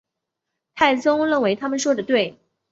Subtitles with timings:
[0.73, 2.35] 太宗认为他们说得对。